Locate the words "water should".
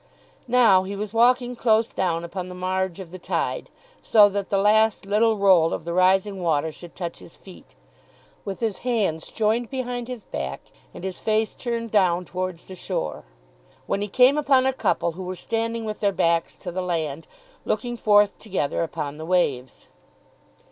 6.41-6.95